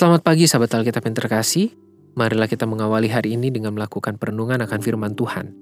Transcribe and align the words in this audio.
Selamat 0.00 0.24
pagi 0.24 0.48
sahabat 0.48 0.80
Alkitab 0.80 1.12
yang 1.12 1.12
terkasih. 1.12 1.76
Marilah 2.16 2.48
kita 2.48 2.64
mengawali 2.64 3.12
hari 3.12 3.36
ini 3.36 3.52
dengan 3.52 3.76
melakukan 3.76 4.16
perenungan 4.16 4.56
akan 4.64 4.80
firman 4.80 5.12
Tuhan. 5.12 5.52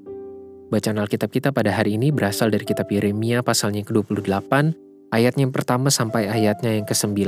Bacaan 0.71 1.03
Alkitab 1.03 1.35
kita 1.35 1.51
pada 1.51 1.75
hari 1.75 1.99
ini 1.99 2.15
berasal 2.15 2.47
dari 2.47 2.63
kitab 2.63 2.87
Yeremia 2.87 3.43
pasalnya 3.43 3.83
ke-28, 3.83 4.47
ayatnya 5.11 5.43
yang 5.43 5.51
pertama 5.51 5.91
sampai 5.91 6.31
ayatnya 6.31 6.71
yang 6.71 6.87
ke-9. 6.87 7.19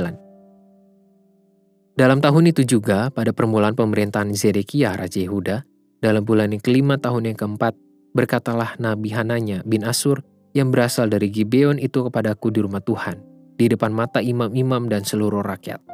Dalam 1.99 2.23
tahun 2.23 2.55
itu 2.55 2.63
juga, 2.63 3.11
pada 3.11 3.35
permulaan 3.35 3.75
pemerintahan 3.75 4.31
Zedekiah 4.31 4.95
Raja 4.95 5.19
Yehuda, 5.19 5.67
dalam 5.99 6.23
bulan 6.23 6.55
yang 6.55 6.63
kelima 6.63 6.95
tahun 6.95 7.27
yang 7.27 7.35
keempat, 7.35 7.75
berkatalah 8.15 8.79
Nabi 8.79 9.11
Hananya 9.11 9.67
bin 9.67 9.83
Asur 9.83 10.23
yang 10.55 10.71
berasal 10.71 11.11
dari 11.11 11.27
Gibeon 11.27 11.75
itu 11.75 12.07
kepadaku 12.07 12.55
di 12.55 12.63
rumah 12.63 12.79
Tuhan, 12.79 13.19
di 13.59 13.67
depan 13.67 13.91
mata 13.91 14.23
imam-imam 14.23 14.87
dan 14.87 15.03
seluruh 15.03 15.43
rakyat. 15.43 15.91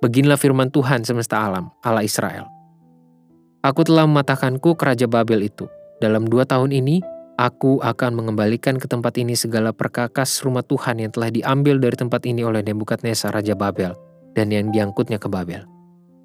Beginilah 0.00 0.40
firman 0.40 0.72
Tuhan 0.72 1.04
semesta 1.04 1.44
alam, 1.44 1.68
Allah 1.84 2.00
Israel. 2.00 2.48
Aku 3.60 3.84
telah 3.84 4.08
mematahkanku 4.08 4.72
ke 4.72 4.82
Raja 4.88 5.04
Babel 5.04 5.44
itu. 5.44 5.68
Dalam 6.00 6.24
dua 6.24 6.48
tahun 6.48 6.72
ini, 6.72 7.04
aku 7.36 7.84
akan 7.84 8.16
mengembalikan 8.16 8.80
ke 8.80 8.88
tempat 8.88 9.20
ini 9.20 9.36
segala 9.36 9.76
perkakas 9.76 10.40
rumah 10.40 10.64
Tuhan 10.64 11.04
yang 11.04 11.12
telah 11.12 11.28
diambil 11.28 11.76
dari 11.76 12.00
tempat 12.00 12.24
ini 12.24 12.40
oleh 12.40 12.64
Nebukadnezar 12.64 13.36
Raja 13.36 13.52
Babel 13.52 13.92
dan 14.32 14.48
yang 14.48 14.72
diangkutnya 14.72 15.20
ke 15.20 15.28
Babel. 15.28 15.68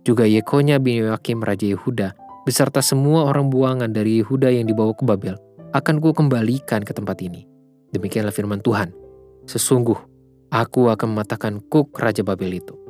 Juga 0.07 0.23
Yekonya 0.23 0.79
bin 0.79 1.03
Yoakim 1.03 1.43
Raja 1.43 1.67
Yehuda 1.67 2.15
beserta 2.47 2.79
semua 2.79 3.27
orang 3.27 3.51
buangan 3.51 3.91
dari 3.91 4.23
Yehuda 4.23 4.55
yang 4.55 4.71
dibawa 4.71 4.95
ke 4.95 5.03
Babel 5.03 5.35
akan 5.75 5.99
ku 5.99 6.15
kembalikan 6.15 6.79
ke 6.79 6.95
tempat 6.95 7.19
ini. 7.19 7.43
Demikianlah 7.91 8.31
firman 8.31 8.63
Tuhan. 8.63 8.95
Sesungguh, 9.51 9.99
aku 10.47 10.87
akan 10.87 11.11
mematahkan 11.11 11.59
kuk 11.67 11.91
Raja 11.99 12.23
Babel 12.23 12.63
itu. 12.63 12.84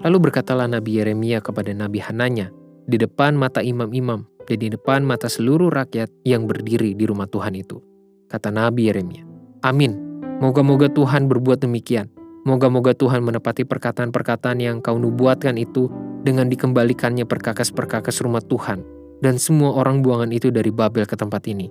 Lalu 0.00 0.30
berkatalah 0.30 0.64
Nabi 0.64 0.96
Yeremia 0.96 1.44
kepada 1.44 1.76
Nabi 1.76 2.00
Hananya 2.00 2.48
di 2.88 2.96
depan 2.96 3.36
mata 3.36 3.60
imam-imam 3.60 4.24
dan 4.48 4.56
di 4.56 4.72
depan 4.72 5.04
mata 5.04 5.28
seluruh 5.28 5.68
rakyat 5.68 6.08
yang 6.24 6.48
berdiri 6.48 6.96
di 6.96 7.04
rumah 7.04 7.28
Tuhan 7.28 7.52
itu. 7.52 7.84
Kata 8.32 8.48
Nabi 8.48 8.88
Yeremia, 8.88 9.28
Amin. 9.60 10.08
Moga-moga 10.40 10.88
Tuhan 10.88 11.28
berbuat 11.28 11.60
demikian. 11.60 12.08
Moga-moga 12.48 12.96
Tuhan 12.96 13.20
menepati 13.20 13.68
perkataan-perkataan 13.68 14.56
yang 14.64 14.80
kau 14.80 14.96
nubuatkan 14.96 15.60
itu 15.60 15.92
dengan 16.24 16.48
dikembalikannya 16.48 17.28
perkakas-perkakas 17.28 18.24
rumah 18.24 18.40
Tuhan 18.40 18.80
dan 19.20 19.36
semua 19.36 19.76
orang 19.76 20.00
buangan 20.00 20.32
itu 20.32 20.48
dari 20.48 20.72
Babel 20.72 21.04
ke 21.04 21.12
tempat 21.12 21.44
ini. 21.44 21.68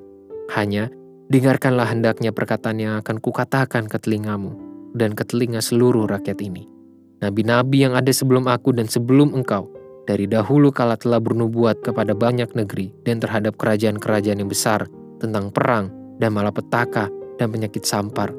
Hanya, 0.54 0.94
dengarkanlah 1.34 1.90
hendaknya 1.90 2.30
perkataan 2.30 2.78
yang 2.78 3.02
akan 3.02 3.18
kukatakan 3.18 3.90
ke 3.90 3.98
telingamu 3.98 4.54
dan 4.94 5.18
ke 5.18 5.26
telinga 5.26 5.66
seluruh 5.66 6.06
rakyat 6.06 6.38
ini 6.46 6.70
Nabi-nabi 7.20 7.84
yang 7.84 8.00
ada 8.00 8.12
sebelum 8.16 8.48
aku 8.48 8.72
dan 8.72 8.88
sebelum 8.88 9.36
engkau, 9.36 9.68
dari 10.08 10.24
dahulu 10.26 10.72
kala 10.72 10.96
telah 10.96 11.20
bernubuat 11.20 11.84
kepada 11.84 12.16
banyak 12.16 12.48
negeri 12.56 12.96
dan 13.04 13.20
terhadap 13.20 13.60
kerajaan-kerajaan 13.60 14.40
yang 14.40 14.48
besar 14.48 14.88
tentang 15.20 15.52
perang 15.52 15.92
dan 16.18 16.32
malapetaka 16.32 17.12
dan 17.36 17.48
penyakit 17.52 17.84
sampar. 17.84 18.32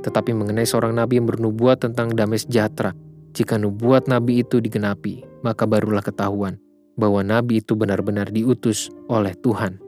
Tetapi 0.00 0.32
mengenai 0.32 0.64
seorang 0.64 0.96
nabi 0.96 1.20
yang 1.20 1.28
bernubuat 1.28 1.84
tentang 1.84 2.12
damai 2.16 2.40
sejahtera, 2.40 2.96
jika 3.36 3.60
nubuat 3.60 4.08
nabi 4.08 4.40
itu 4.40 4.58
digenapi, 4.58 5.22
maka 5.44 5.68
barulah 5.68 6.02
ketahuan 6.02 6.56
bahwa 6.96 7.20
nabi 7.20 7.60
itu 7.60 7.76
benar-benar 7.76 8.32
diutus 8.32 8.88
oleh 9.06 9.36
Tuhan. 9.36 9.84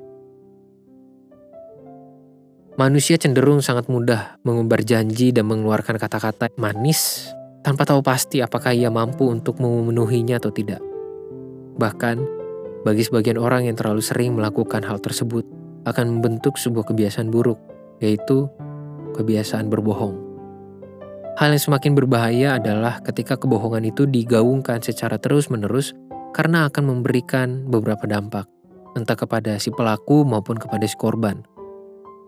Manusia 2.76 3.16
cenderung 3.16 3.64
sangat 3.64 3.88
mudah 3.88 4.36
mengumbar 4.44 4.84
janji 4.84 5.32
dan 5.32 5.48
mengeluarkan 5.48 5.96
kata-kata 5.96 6.52
manis 6.60 7.32
tanpa 7.66 7.82
tahu 7.82 7.98
pasti 7.98 8.38
apakah 8.38 8.70
ia 8.70 8.94
mampu 8.94 9.26
untuk 9.26 9.58
memenuhinya 9.58 10.38
atau 10.38 10.54
tidak. 10.54 10.78
Bahkan, 11.74 12.16
bagi 12.86 13.02
sebagian 13.02 13.42
orang 13.42 13.66
yang 13.66 13.74
terlalu 13.74 13.98
sering 13.98 14.38
melakukan 14.38 14.86
hal 14.86 15.02
tersebut, 15.02 15.42
akan 15.82 16.14
membentuk 16.14 16.54
sebuah 16.62 16.86
kebiasaan 16.86 17.26
buruk, 17.26 17.58
yaitu 17.98 18.46
kebiasaan 19.18 19.66
berbohong. 19.66 20.14
Hal 21.42 21.50
yang 21.50 21.58
semakin 21.58 21.98
berbahaya 21.98 22.62
adalah 22.62 23.02
ketika 23.02 23.34
kebohongan 23.34 23.90
itu 23.90 24.06
digaungkan 24.06 24.78
secara 24.78 25.18
terus-menerus 25.18 25.90
karena 26.38 26.70
akan 26.70 26.86
memberikan 26.86 27.66
beberapa 27.66 28.06
dampak, 28.06 28.46
entah 28.94 29.18
kepada 29.18 29.58
si 29.58 29.74
pelaku 29.74 30.22
maupun 30.22 30.54
kepada 30.54 30.86
si 30.86 30.94
korban. 30.94 31.42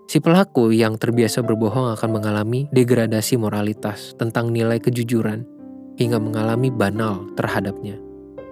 Si 0.08 0.24
pelaku 0.24 0.72
yang 0.72 0.96
terbiasa 0.96 1.44
berbohong 1.44 1.92
akan 1.92 2.10
mengalami 2.16 2.64
degradasi 2.72 3.36
moralitas 3.36 4.16
tentang 4.16 4.48
nilai 4.56 4.80
kejujuran 4.80 5.44
hingga 6.00 6.16
mengalami 6.16 6.72
banal 6.72 7.28
terhadapnya. 7.36 8.00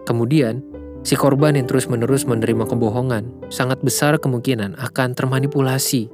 Kemudian, 0.04 0.60
si 1.00 1.16
korban 1.16 1.56
yang 1.56 1.64
terus-menerus 1.64 2.28
menerima 2.28 2.68
kebohongan 2.68 3.48
sangat 3.48 3.80
besar 3.80 4.20
kemungkinan 4.20 4.76
akan 4.76 5.16
termanipulasi 5.16 6.12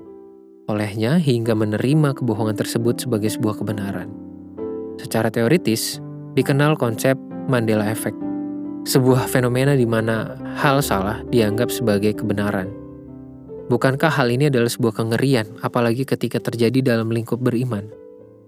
olehnya 0.71 1.19
hingga 1.19 1.59
menerima 1.59 2.23
kebohongan 2.23 2.55
tersebut 2.55 3.03
sebagai 3.03 3.35
sebuah 3.35 3.59
kebenaran. 3.59 4.15
Secara 5.03 5.27
teoritis, 5.27 5.99
dikenal 6.39 6.79
konsep 6.79 7.19
Mandela 7.51 7.91
Effect, 7.91 8.15
sebuah 8.87 9.27
fenomena 9.27 9.75
di 9.75 9.91
mana 9.91 10.39
hal 10.55 10.87
salah 10.87 11.19
dianggap 11.35 11.67
sebagai 11.75 12.15
kebenaran 12.15 12.82
Bukankah 13.73 14.13
hal 14.13 14.29
ini 14.29 14.53
adalah 14.53 14.69
sebuah 14.69 15.01
kengerian, 15.01 15.49
apalagi 15.65 16.05
ketika 16.05 16.37
terjadi 16.37 16.93
dalam 16.93 17.09
lingkup 17.09 17.41
beriman? 17.41 17.89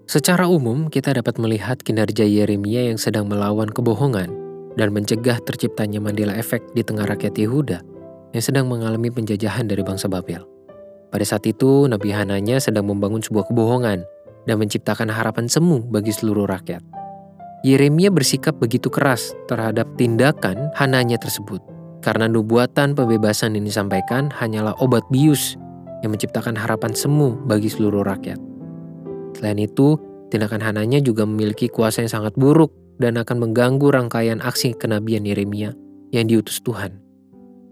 Secara 0.05 0.45
umum, 0.45 0.93
kita 0.93 1.17
dapat 1.17 1.41
melihat 1.41 1.81
kinerja 1.81 2.29
Yeremia 2.29 2.93
yang 2.93 3.01
sedang 3.01 3.25
melawan 3.25 3.73
kebohongan 3.73 4.29
dan 4.77 4.93
mencegah 4.93 5.41
terciptanya 5.41 5.97
Mandela 5.97 6.37
Effect 6.37 6.77
di 6.77 6.85
tengah 6.85 7.09
rakyat 7.09 7.41
Yehuda 7.41 7.81
yang 8.37 8.45
sedang 8.45 8.69
mengalami 8.69 9.09
penjajahan 9.09 9.65
dari 9.65 9.81
bangsa 9.81 10.12
Babel. 10.12 10.45
Pada 11.09 11.25
saat 11.25 11.49
itu, 11.49 11.89
Nabi 11.89 12.12
Hananya 12.12 12.61
sedang 12.61 12.85
membangun 12.85 13.25
sebuah 13.25 13.49
kebohongan 13.49 14.05
dan 14.45 14.56
menciptakan 14.61 15.09
harapan 15.09 15.49
semu 15.49 15.81
bagi 15.89 16.12
seluruh 16.12 16.45
rakyat. 16.45 16.85
Yeremia 17.65 18.12
bersikap 18.12 18.61
begitu 18.61 18.93
keras 18.93 19.33
terhadap 19.49 19.89
tindakan 19.97 20.69
Hananya 20.77 21.17
tersebut 21.17 21.65
karena 22.05 22.29
nubuatan 22.29 22.93
pembebasan 22.93 23.57
yang 23.57 23.65
disampaikan 23.65 24.29
hanyalah 24.29 24.77
obat 24.85 25.01
bius 25.09 25.57
yang 26.05 26.13
menciptakan 26.13 26.53
harapan 26.53 26.93
semu 26.93 27.41
bagi 27.49 27.73
seluruh 27.73 28.05
rakyat. 28.05 28.37
Selain 29.41 29.57
itu, 29.57 29.97
tindakan 30.29 30.61
Hananya 30.61 31.01
juga 31.01 31.25
memiliki 31.25 31.73
kuasa 31.73 32.05
yang 32.05 32.13
sangat 32.13 32.37
buruk 32.37 32.69
dan 33.01 33.17
akan 33.17 33.49
mengganggu 33.49 33.89
rangkaian 33.89 34.45
aksi 34.45 34.77
kenabian 34.77 35.25
Yeremia 35.25 35.73
yang 36.13 36.29
diutus 36.29 36.61
Tuhan. 36.61 37.01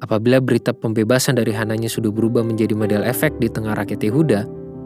Apabila 0.00 0.42
berita 0.42 0.74
pembebasan 0.74 1.36
dari 1.36 1.52
Hananya 1.54 1.92
sudah 1.92 2.10
berubah 2.10 2.42
menjadi 2.42 2.72
model 2.72 3.04
efek 3.04 3.36
di 3.38 3.52
tengah 3.52 3.76
rakyat 3.76 4.00
Yehuda 4.02 4.40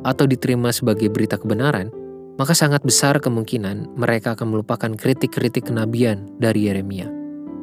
atau 0.05 0.28
diterima 0.28 0.75
sebagai 0.75 1.09
berita 1.09 1.41
kebenaran, 1.41 1.89
maka 2.37 2.53
sangat 2.53 2.84
besar 2.84 3.17
kemungkinan 3.17 3.97
mereka 3.97 4.37
akan 4.37 4.53
melupakan 4.53 4.93
kritik-kritik 4.93 5.73
kenabian 5.73 6.28
dari 6.37 6.69
Yeremia. 6.69 7.09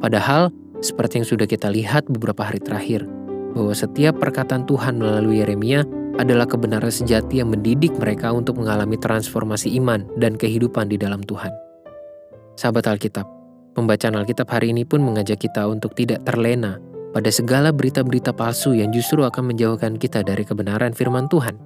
Padahal, 0.02 0.50
seperti 0.84 1.24
yang 1.24 1.28
sudah 1.32 1.48
kita 1.48 1.72
lihat 1.72 2.04
beberapa 2.12 2.44
hari 2.44 2.60
terakhir, 2.60 3.08
bahwa 3.56 3.72
setiap 3.72 4.20
perkataan 4.20 4.68
Tuhan 4.68 5.00
melalui 5.00 5.40
Yeremia 5.40 5.88
adalah 6.20 6.44
kebenaran 6.44 6.92
sejati 6.92 7.40
yang 7.40 7.48
mendidik 7.50 7.96
mereka 7.96 8.30
untuk 8.36 8.60
mengalami 8.60 9.00
transformasi 9.00 9.72
iman 9.80 10.04
dan 10.20 10.36
kehidupan 10.36 10.92
di 10.92 11.00
dalam 11.00 11.24
Tuhan. 11.24 11.50
Sahabat 12.60 12.86
Alkitab, 12.86 13.24
pembacaan 13.72 14.14
Alkitab 14.20 14.46
hari 14.52 14.76
ini 14.76 14.84
pun 14.84 15.00
mengajak 15.00 15.40
kita 15.40 15.66
untuk 15.66 15.96
tidak 15.96 16.22
terlena 16.28 16.78
pada 17.16 17.32
segala 17.32 17.72
berita-berita 17.72 18.36
palsu 18.36 18.76
yang 18.76 18.92
justru 18.92 19.24
akan 19.24 19.54
menjauhkan 19.54 19.96
kita 19.96 20.20
dari 20.22 20.44
kebenaran 20.44 20.92
firman 20.92 21.26
Tuhan. 21.32 21.56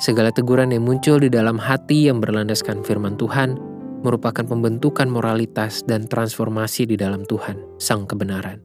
Segala 0.00 0.32
teguran 0.32 0.72
yang 0.72 0.84
muncul 0.84 1.20
di 1.20 1.28
dalam 1.28 1.56
hati 1.56 2.08
yang 2.08 2.20
berlandaskan 2.20 2.84
firman 2.84 3.16
Tuhan 3.16 3.73
merupakan 4.04 4.44
pembentukan 4.44 5.08
moralitas 5.08 5.80
dan 5.88 6.04
transformasi 6.04 6.84
di 6.84 7.00
dalam 7.00 7.24
Tuhan, 7.24 7.80
Sang 7.80 8.04
Kebenaran. 8.04 8.60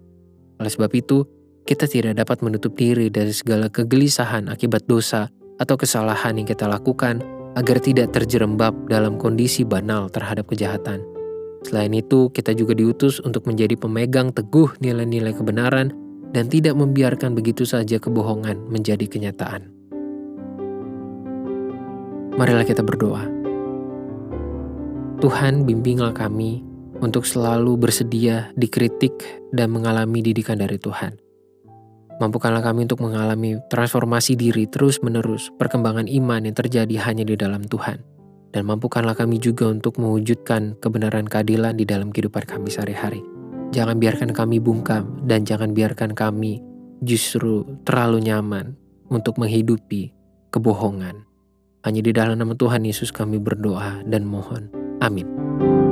Oleh 0.60 0.68
sebab 0.68 0.92
itu, 0.92 1.24
kita 1.64 1.88
tidak 1.88 2.20
dapat 2.20 2.44
menutup 2.44 2.76
diri 2.76 3.08
dari 3.08 3.32
segala 3.32 3.72
kegelisahan 3.72 4.52
akibat 4.52 4.84
dosa 4.84 5.32
atau 5.56 5.80
kesalahan 5.80 6.36
yang 6.36 6.48
kita 6.48 6.68
lakukan 6.68 7.24
agar 7.56 7.80
tidak 7.80 8.12
terjerembab 8.12 8.76
dalam 8.92 9.16
kondisi 9.16 9.64
banal 9.64 10.12
terhadap 10.12 10.52
kejahatan. 10.52 11.00
Selain 11.64 11.92
itu, 11.96 12.32
kita 12.32 12.52
juga 12.56 12.76
diutus 12.76 13.24
untuk 13.24 13.48
menjadi 13.48 13.80
pemegang 13.80 14.36
teguh 14.36 14.76
nilai-nilai 14.84 15.36
kebenaran 15.36 15.92
dan 16.36 16.46
tidak 16.52 16.76
membiarkan 16.76 17.34
begitu 17.34 17.64
saja 17.64 17.98
kebohongan 17.98 18.68
menjadi 18.68 19.08
kenyataan. 19.08 19.72
Marilah 22.40 22.64
kita 22.64 22.80
berdoa. 22.86 23.39
Tuhan 25.20 25.68
bimbinglah 25.68 26.16
kami 26.16 26.64
untuk 27.04 27.28
selalu 27.28 27.76
bersedia 27.76 28.56
dikritik 28.56 29.20
dan 29.52 29.68
mengalami 29.68 30.24
didikan 30.24 30.56
dari 30.56 30.80
Tuhan. 30.80 31.20
Mampukanlah 32.24 32.64
kami 32.64 32.88
untuk 32.88 33.04
mengalami 33.04 33.60
transformasi 33.68 34.40
diri 34.40 34.64
terus-menerus, 34.72 35.52
perkembangan 35.60 36.08
iman 36.08 36.48
yang 36.48 36.56
terjadi 36.56 36.96
hanya 37.04 37.28
di 37.28 37.36
dalam 37.36 37.68
Tuhan. 37.68 38.00
Dan 38.56 38.64
mampukanlah 38.64 39.12
kami 39.12 39.44
juga 39.44 39.68
untuk 39.68 40.00
mewujudkan 40.00 40.80
kebenaran 40.80 41.28
keadilan 41.28 41.76
di 41.76 41.84
dalam 41.84 42.16
kehidupan 42.16 42.48
kami 42.48 42.72
sehari-hari. 42.72 43.20
Jangan 43.76 44.00
biarkan 44.00 44.32
kami 44.32 44.64
bungkam 44.64 45.20
dan 45.28 45.44
jangan 45.44 45.76
biarkan 45.76 46.16
kami 46.16 46.64
justru 47.04 47.68
terlalu 47.84 48.24
nyaman 48.24 48.72
untuk 49.12 49.36
menghidupi 49.36 50.16
kebohongan. 50.56 51.28
Hanya 51.84 52.08
di 52.08 52.16
dalam 52.16 52.40
nama 52.40 52.56
Tuhan 52.56 52.88
Yesus 52.88 53.12
kami 53.12 53.36
berdoa 53.36 54.00
dan 54.08 54.24
mohon. 54.24 54.79
Amin. 55.02 55.89